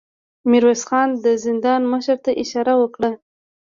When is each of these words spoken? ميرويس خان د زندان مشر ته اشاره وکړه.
ميرويس 0.49 0.83
خان 0.89 1.09
د 1.23 1.25
زندان 1.45 1.81
مشر 1.93 2.17
ته 2.25 2.31
اشاره 2.43 2.73
وکړه. 2.81 3.11